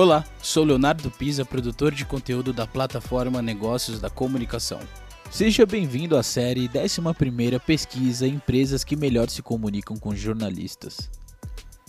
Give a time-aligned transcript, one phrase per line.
[0.00, 4.78] Olá, sou Leonardo Pisa, produtor de conteúdo da plataforma Negócios da Comunicação.
[5.28, 11.10] Seja bem-vindo à série 11 Pesquisa Empresas que melhor se comunicam com jornalistas.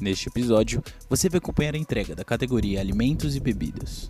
[0.01, 4.09] Neste episódio, você vai acompanhar a entrega da categoria Alimentos e Bebidas.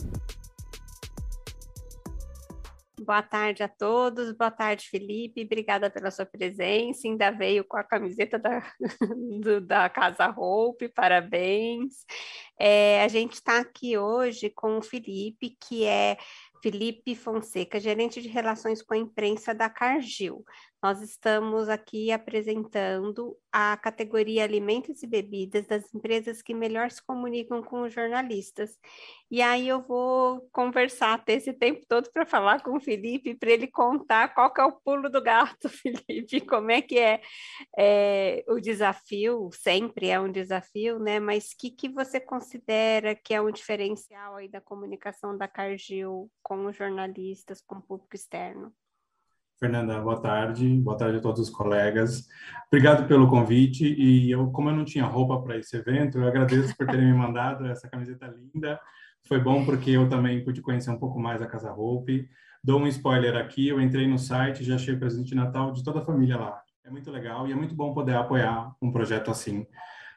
[3.01, 7.83] Boa tarde a todos, boa tarde, Felipe, obrigada pela sua presença, ainda veio com a
[7.83, 8.61] camiseta da,
[9.41, 12.05] do, da Casa Hope, parabéns.
[12.59, 16.17] É, a gente está aqui hoje com o Felipe, que é
[16.61, 20.43] Felipe Fonseca, gerente de relações com a imprensa da Cargill.
[20.81, 27.61] Nós estamos aqui apresentando a categoria alimentos e bebidas das empresas que melhor se comunicam
[27.61, 28.77] com os jornalistas.
[29.29, 33.51] E aí eu vou conversar, ter esse tempo todo para falar com o Felipe, para
[33.51, 35.67] ele contar qual que é o pulo do gato,
[36.07, 37.21] Felipe, como é que é,
[37.77, 41.19] é o desafio, sempre é um desafio, né?
[41.19, 46.31] Mas o que, que você considera que é um diferencial aí da comunicação da Cargill
[46.49, 48.73] com jornalistas, com o público externo?
[49.59, 50.67] Fernanda, boa tarde.
[50.77, 52.27] Boa tarde a todos os colegas.
[52.67, 53.85] Obrigado pelo convite.
[53.85, 57.13] E eu, como eu não tinha roupa para esse evento, eu agradeço por terem me
[57.15, 58.81] mandado essa camiseta linda.
[59.27, 62.27] Foi bom porque eu também pude conhecer um pouco mais a Casa Roupe.
[62.63, 65.99] Dou um spoiler aqui, eu entrei no site já achei presente de Natal de toda
[65.99, 66.63] a família lá.
[66.83, 69.67] É muito legal e é muito bom poder apoiar um projeto assim.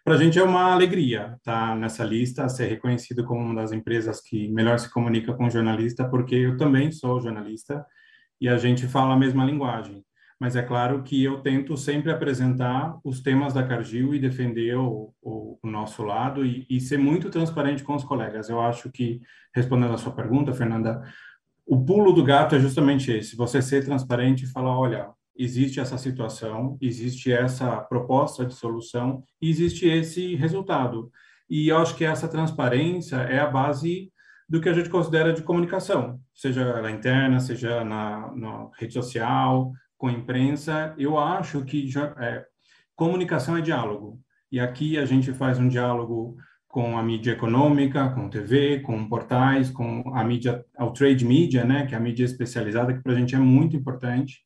[0.05, 3.71] Para a gente é uma alegria estar tá nessa lista, ser reconhecido como uma das
[3.71, 7.87] empresas que melhor se comunica com jornalista, porque eu também sou jornalista
[8.41, 10.05] e a gente fala a mesma linguagem.
[10.41, 15.15] Mas é claro que eu tento sempre apresentar os temas da Cargill e defender o,
[15.23, 18.49] o, o nosso lado e, e, ser muito transparente com os colegas.
[18.49, 19.21] Eu acho que,
[19.55, 21.01] respondendo a sua pergunta, Fernanda,
[21.65, 25.97] o pulo do gato é justamente esse: você ser transparente e falar, olha, existe essa
[25.99, 31.11] situação, existe essa proposta de solução existe esse resultado.
[31.49, 34.13] E eu acho que essa transparência é a base
[34.49, 39.73] do que a gente considera de comunicação, seja na interna, seja na, na rede social,
[39.97, 40.95] com a imprensa.
[40.99, 42.45] Eu acho que é,
[42.95, 44.21] comunicação é diálogo.
[44.51, 46.37] E aqui a gente faz um diálogo
[46.69, 51.87] com a mídia econômica, com TV, com portais, com a mídia, o trade media, né,
[51.87, 54.41] que é a mídia especializada, que para a gente é muito importante.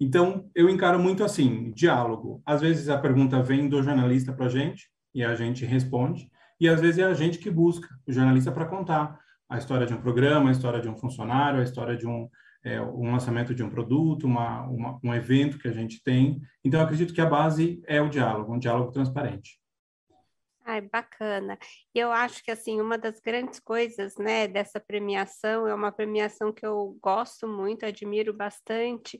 [0.00, 2.40] Então, eu encaro muito assim, diálogo.
[2.46, 6.68] Às vezes a pergunta vem do jornalista para a gente e a gente responde, e
[6.68, 10.00] às vezes é a gente que busca o jornalista para contar a história de um
[10.00, 12.28] programa, a história de um funcionário, a história de um,
[12.64, 16.40] é, um lançamento de um produto, uma, uma, um evento que a gente tem.
[16.64, 19.58] Então, acredito que a base é o diálogo, um diálogo transparente.
[20.70, 21.58] Ai, bacana.
[21.94, 26.66] Eu acho que assim, uma das grandes coisas, né, dessa premiação é uma premiação que
[26.66, 29.18] eu gosto muito, admiro bastante,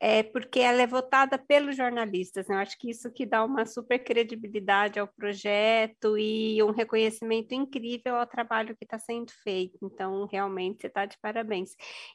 [0.00, 2.46] é porque ela é votada pelos jornalistas.
[2.48, 2.56] Né?
[2.56, 8.16] Eu acho que isso que dá uma super credibilidade ao projeto e um reconhecimento incrível
[8.16, 9.78] ao trabalho que está sendo feito.
[9.82, 11.70] Então, realmente, você está de parabéns.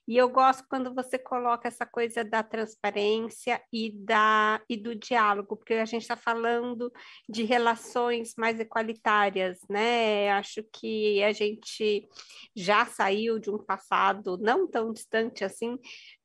[0.07, 5.55] E eu gosto quando você coloca essa coisa da transparência e, da, e do diálogo,
[5.55, 6.91] porque a gente está falando
[7.27, 10.31] de relações mais equalitárias, né?
[10.31, 12.07] Acho que a gente
[12.55, 15.77] já saiu de um passado não tão distante assim,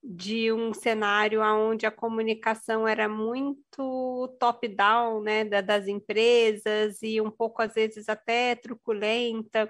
[0.03, 7.61] de um cenário onde a comunicação era muito top-down, né, das empresas e um pouco
[7.61, 9.69] às vezes até truculenta,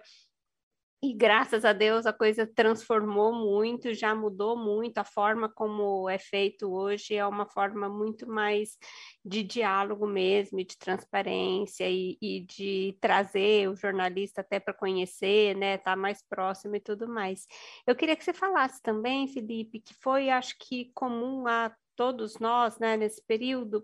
[1.02, 4.98] e graças a Deus a coisa transformou muito, já mudou muito.
[4.98, 8.78] A forma como é feito hoje é uma forma muito mais
[9.24, 15.76] de diálogo mesmo, de transparência e, e de trazer o jornalista até para conhecer, né?
[15.76, 17.46] Estar tá mais próximo e tudo mais.
[17.86, 22.78] Eu queria que você falasse também, Felipe, que foi, acho que, comum a todos nós,
[22.78, 23.84] né, nesse período,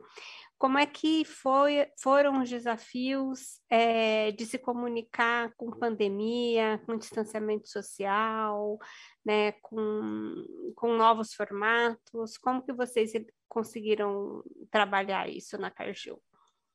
[0.62, 7.68] como é que foi, foram os desafios é, de se comunicar com pandemia, com distanciamento
[7.68, 8.78] social,
[9.26, 10.46] né, com,
[10.76, 12.38] com novos formatos?
[12.38, 13.12] Como que vocês
[13.50, 16.22] conseguiram trabalhar isso na Cargill?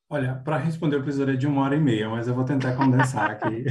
[0.09, 3.31] Olha, para responder eu precisaria de uma hora e meia, mas eu vou tentar condensar
[3.31, 3.63] aqui.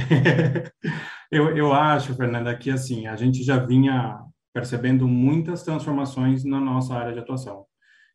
[1.31, 4.19] eu, eu acho, Fernanda, que assim, a gente já vinha
[4.51, 7.67] percebendo muitas transformações na nossa área de atuação.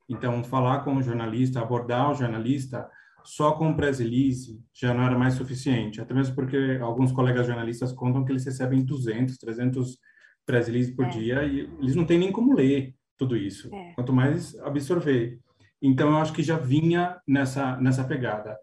[0.09, 2.89] Então, falar com o jornalista, abordar o jornalista
[3.25, 7.93] só com press release já não era mais suficiente, até mesmo porque alguns colegas jornalistas
[7.93, 9.99] contam que eles recebem 200, 300
[10.45, 11.09] press release por é.
[11.09, 13.93] dia e eles não têm nem como ler tudo isso, é.
[13.95, 15.39] quanto mais absorver.
[15.81, 18.57] Então, eu acho que já vinha nessa, nessa pegada.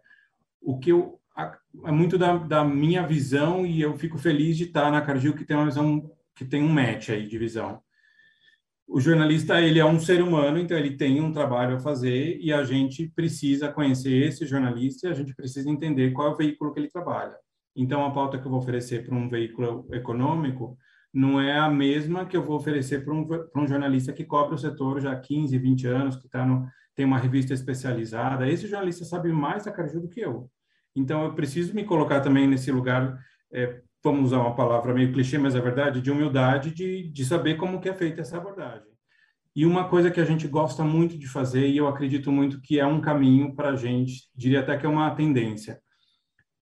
[0.61, 1.19] O que eu,
[1.85, 5.45] é muito da, da minha visão e eu fico feliz de estar na Cargill que
[5.45, 7.81] tem uma visão, que tem um match aí de visão
[8.91, 12.51] o jornalista ele é um ser humano, então ele tem um trabalho a fazer e
[12.51, 16.73] a gente precisa conhecer esse jornalista e a gente precisa entender qual é o veículo
[16.73, 17.35] que ele trabalha.
[17.75, 20.75] Então, a pauta que eu vou oferecer para um veículo econômico
[21.13, 24.57] não é a mesma que eu vou oferecer para um, um jornalista que cobre o
[24.57, 28.49] setor já há 15, 20 anos, que tá no, tem uma revista especializada.
[28.49, 30.49] Esse jornalista sabe mais da Carju do que eu.
[30.95, 33.19] Então, eu preciso me colocar também nesse lugar,
[33.53, 37.55] é, vamos usar uma palavra meio clichê, mas é verdade, de humildade, de, de saber
[37.55, 38.87] como que é feita essa abordagem.
[39.55, 42.79] E uma coisa que a gente gosta muito de fazer, e eu acredito muito que
[42.79, 45.81] é um caminho para a gente, diria até que é uma tendência,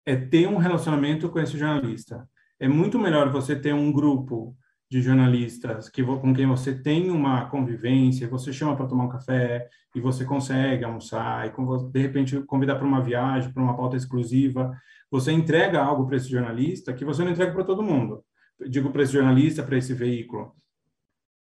[0.04, 2.28] é ter um relacionamento com esse jornalista.
[2.58, 4.56] É muito melhor você ter um grupo
[4.90, 9.66] de jornalistas que com quem você tem uma convivência, você chama para tomar um café
[9.94, 14.76] e você consegue almoçar e de repente convidar para uma viagem, para uma pauta exclusiva,
[15.12, 18.24] você entrega algo para esse jornalista que você não entrega para todo mundo.
[18.66, 20.56] Digo para esse jornalista, para esse veículo.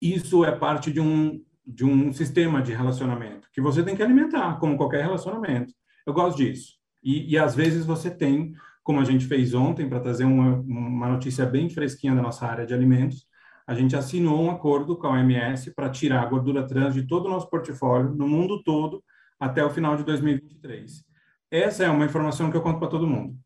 [0.01, 4.59] Isso é parte de um de um sistema de relacionamento que você tem que alimentar,
[4.59, 5.75] como qualquer relacionamento.
[6.07, 6.79] Eu gosto disso.
[7.05, 11.09] E, e às vezes você tem, como a gente fez ontem, para trazer uma, uma
[11.09, 13.27] notícia bem fresquinha da nossa área de alimentos,
[13.67, 17.27] a gente assinou um acordo com a OMS para tirar a gordura trans de todo
[17.27, 19.05] o nosso portfólio, no mundo todo,
[19.39, 21.05] até o final de 2023.
[21.51, 23.37] Essa é uma informação que eu conto para todo mundo.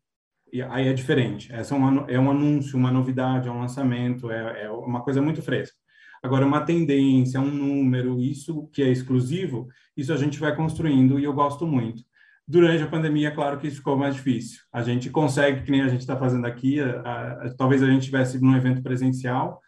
[0.53, 1.51] E aí é diferente.
[1.51, 5.19] Essa é, uma, é um anúncio, uma novidade, é um lançamento, é, é uma coisa
[5.19, 5.75] muito fresca.
[6.21, 9.67] Agora, uma tendência, um número, isso que é exclusivo,
[9.97, 12.03] isso a gente vai construindo e eu gosto muito.
[12.47, 14.59] Durante a pandemia, claro que isso ficou mais difícil.
[14.71, 18.05] A gente consegue, que nem a gente está fazendo aqui, a, a, talvez a gente
[18.05, 19.59] tivesse num evento presencial,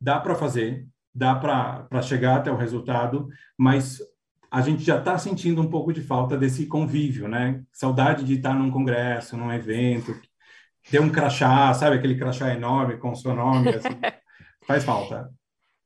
[0.00, 3.28] dá para fazer, dá para chegar até o resultado,
[3.58, 4.00] mas
[4.50, 7.62] a gente já está sentindo um pouco de falta desse convívio, né?
[7.70, 10.18] Saudade de estar num congresso, num evento,
[10.90, 13.88] ter um crachá, sabe aquele crachá enorme com o seu nome, assim,
[14.66, 15.30] faz falta.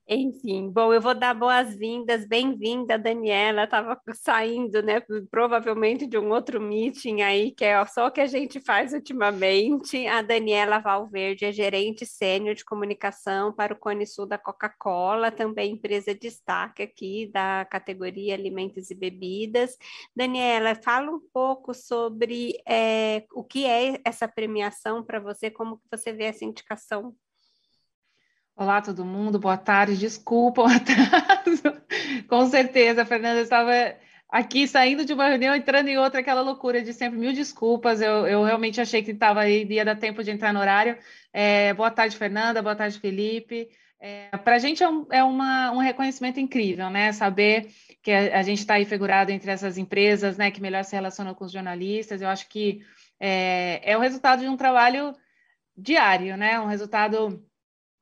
[0.06, 3.64] Enfim, bom, eu vou dar boas-vindas, bem-vinda, Daniela.
[3.64, 8.26] Estava saindo, né, provavelmente de um outro meeting aí, que é só o que a
[8.26, 10.06] gente faz ultimamente.
[10.06, 15.72] A Daniela Valverde é gerente sênior de comunicação para o Cone Sul da Coca-Cola, também
[15.72, 19.74] empresa de destaque aqui da categoria alimentos e bebidas.
[20.14, 25.84] Daniela, fala um pouco sobre é, o que é essa premiação para você, como que
[25.90, 27.14] você vê essa indicação
[28.56, 31.62] Olá, todo mundo, boa tarde, desculpa o atraso.
[32.28, 33.72] Com certeza, Fernanda, estava
[34.28, 37.18] aqui saindo de uma reunião, entrando em outra, aquela loucura de sempre.
[37.18, 40.60] Mil desculpas, eu, eu realmente achei que estava aí, ia dar tempo de entrar no
[40.60, 40.96] horário.
[41.32, 43.68] É, boa tarde, Fernanda, boa tarde, Felipe.
[43.98, 47.10] É, Para a gente é, um, é uma, um reconhecimento incrível, né?
[47.12, 47.72] Saber
[48.04, 51.34] que a, a gente está aí figurado entre essas empresas, né, que melhor se relacionam
[51.34, 52.22] com os jornalistas.
[52.22, 52.82] Eu acho que
[53.18, 55.12] é, é o resultado de um trabalho
[55.76, 56.60] diário, né?
[56.60, 57.44] Um resultado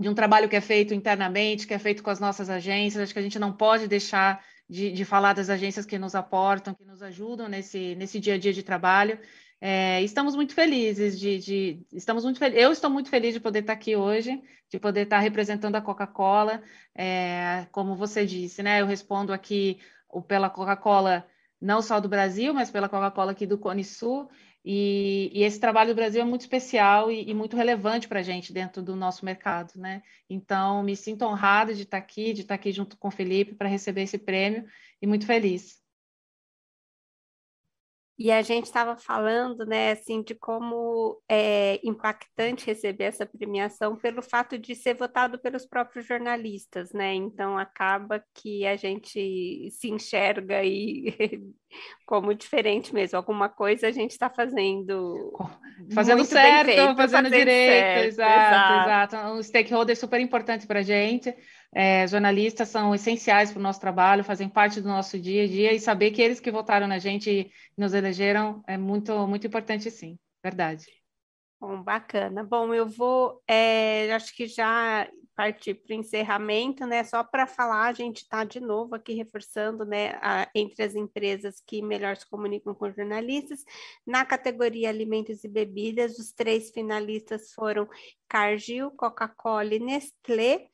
[0.02, 3.02] de um trabalho que é feito internamente, que é feito com as nossas agências.
[3.02, 6.74] Acho que a gente não pode deixar de, de falar das agências que nos aportam,
[6.74, 9.18] que nos ajudam nesse, nesse dia a dia de trabalho.
[9.60, 13.74] É, estamos muito felizes de, de estamos muito eu estou muito feliz de poder estar
[13.74, 16.60] aqui hoje, de poder estar representando a Coca-Cola,
[16.96, 18.80] é, como você disse, né?
[18.80, 19.78] Eu respondo aqui
[20.26, 21.24] pela Coca-Cola
[21.60, 24.28] não só do Brasil, mas pela Coca-Cola aqui do Cone Sul.
[24.64, 28.22] E, e, esse trabalho do Brasil é muito especial e, e muito relevante para a
[28.22, 30.02] gente dentro do nosso mercado, né?
[30.30, 33.68] Então, me sinto honrada de estar aqui, de estar aqui junto com o Felipe para
[33.68, 34.64] receber esse prêmio
[35.00, 35.81] e muito feliz.
[38.18, 44.22] E a gente estava falando, né, assim, de como é impactante receber essa premiação pelo
[44.22, 47.14] fato de ser votado pelos próprios jornalistas, né?
[47.14, 51.16] Então acaba que a gente se enxerga aí
[52.06, 53.16] como diferente mesmo.
[53.16, 55.32] Alguma coisa a gente está fazendo
[55.92, 59.16] fazendo certo, feito, fazendo, fazendo, direito, certo, exato, exato.
[59.32, 61.34] Um stakeholder super importante para a gente.
[61.74, 65.72] É, jornalistas são essenciais para o nosso trabalho, fazem parte do nosso dia a dia
[65.72, 69.90] e saber que eles que votaram na gente e nos elegeram é muito, muito importante,
[69.90, 71.01] sim, verdade.
[71.62, 72.42] Bom, bacana.
[72.42, 77.04] Bom, eu vou, é, acho que já partir para o encerramento, né?
[77.04, 81.62] Só para falar, a gente está de novo aqui reforçando, né, a, entre as empresas
[81.64, 83.64] que melhor se comunicam com jornalistas.
[84.04, 87.88] Na categoria alimentos e bebidas, os três finalistas foram
[88.28, 90.66] Cargill, Coca-Cola e Nestlé.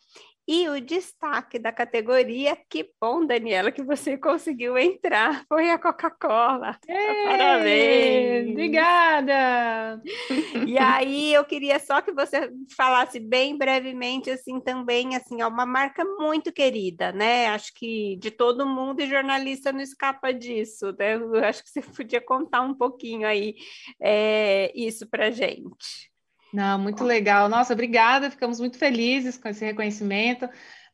[0.50, 6.78] E o destaque da categoria, que bom, Daniela, que você conseguiu entrar, foi a Coca-Cola.
[7.26, 8.52] Parabéns!
[8.52, 10.02] Obrigada!
[10.67, 15.67] E aí eu queria só que você falasse bem brevemente, assim, também, assim, é uma
[15.67, 17.49] marca muito querida, né?
[17.49, 21.17] Acho que de todo mundo e jornalista não escapa disso, né?
[21.17, 23.55] Eu acho que você podia contar um pouquinho aí
[24.00, 26.11] é, isso para gente.
[26.52, 27.49] Não, muito legal.
[27.49, 28.31] Nossa, obrigada.
[28.31, 30.49] Ficamos muito felizes com esse reconhecimento.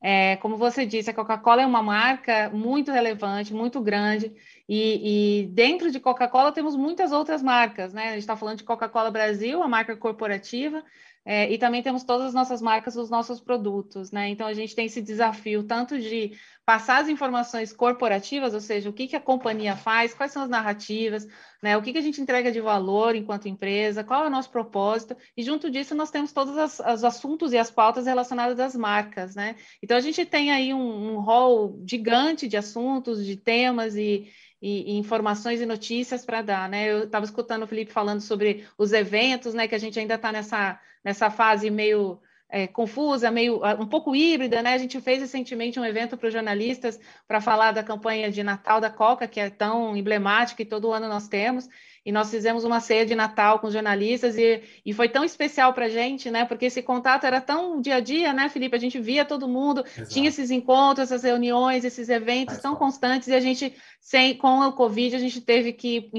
[0.06, 4.30] É, como você disse, a Coca-Cola é uma marca muito relevante, muito grande,
[4.68, 8.08] e, e dentro de Coca-Cola temos muitas outras marcas, né?
[8.08, 10.84] A gente está falando de Coca-Cola Brasil, a marca corporativa,
[11.24, 14.28] é, e também temos todas as nossas marcas os nossos produtos, né?
[14.28, 16.32] Então a gente tem esse desafio tanto de
[16.66, 20.50] passar as informações corporativas, ou seja, o que, que a companhia faz, quais são as
[20.50, 21.26] narrativas,
[21.62, 21.76] né?
[21.78, 25.16] O que, que a gente entrega de valor enquanto empresa, qual é o nosso propósito,
[25.34, 29.56] e junto disso nós temos todos os assuntos e as pautas relacionadas às marcas, né?
[29.82, 34.30] Então a gente tem aí um, um rol gigante de assuntos, de temas e
[34.64, 36.90] e, e informações e notícias para dar, né?
[36.90, 39.68] Eu estava escutando o Felipe falando sobre os eventos, né?
[39.68, 42.18] Que a gente ainda está nessa, nessa fase meio
[42.48, 44.72] é, confusa, meio um pouco híbrida, né?
[44.72, 48.80] A gente fez recentemente um evento para os jornalistas para falar da campanha de Natal
[48.80, 51.68] da Coca, que é tão emblemática e todo ano nós temos
[52.04, 55.72] e nós fizemos uma ceia de Natal com os jornalistas e, e foi tão especial
[55.72, 56.44] para a gente, né?
[56.44, 58.76] Porque esse contato era tão dia a dia, né, Felipe?
[58.76, 60.10] A gente via todo mundo, Exato.
[60.10, 62.78] tinha esses encontros, essas reuniões, esses eventos Faz tão bom.
[62.78, 66.10] constantes e a gente, sem, com o Covid, a gente teve que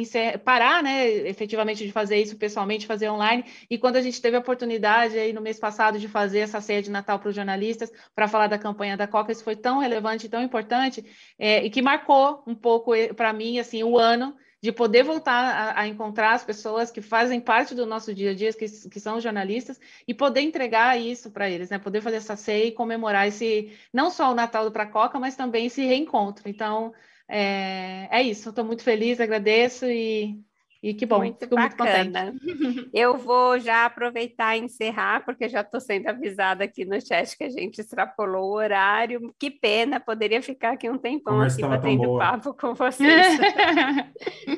[0.44, 3.46] parar, né, efetivamente de fazer isso pessoalmente, fazer online.
[3.70, 6.82] E quando a gente teve a oportunidade aí no mês passado de fazer essa ceia
[6.82, 10.28] de Natal para os jornalistas, para falar da campanha da Coca, isso foi tão relevante,
[10.28, 11.06] tão importante
[11.38, 14.36] é, e que marcou um pouco eh, para mim, assim, o ano
[14.66, 18.34] de poder voltar a, a, encontrar as pessoas que fazem parte do nosso dia a
[18.34, 21.78] dia, que, que são jornalistas, e poder entregar isso para eles, né?
[21.78, 25.36] Poder fazer essa ceia e comemorar esse, não só o Natal do Pra Coca, mas
[25.36, 26.50] também esse reencontro.
[26.50, 26.92] Então,
[27.28, 28.50] é, é isso.
[28.50, 30.44] Estou muito feliz, agradeço e
[30.86, 32.32] e que bom, muito fico bacana.
[32.32, 32.90] muito contente.
[32.94, 37.44] Eu vou já aproveitar e encerrar, porque já estou sendo avisada aqui no chat que
[37.44, 39.34] a gente extrapolou o horário.
[39.40, 43.40] Que pena, poderia ficar aqui um tempão aqui batendo papo com vocês.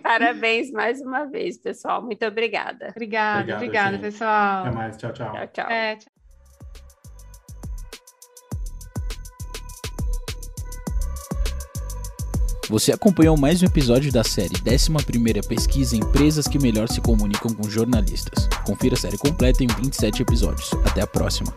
[0.04, 2.04] Parabéns mais uma vez, pessoal.
[2.04, 2.90] Muito obrigada.
[2.90, 4.66] Obrigada, obrigada, pessoal.
[4.66, 5.32] Até mais, tchau, tchau.
[5.32, 5.70] Tchau, tchau.
[5.70, 6.17] É, tchau.
[12.70, 17.70] Você acompanhou mais um episódio da série 11 Pesquisa Empresas que Melhor Se Comunicam com
[17.70, 18.50] Jornalistas.
[18.66, 20.74] Confira a série completa em 27 episódios.
[20.84, 21.56] Até a próxima.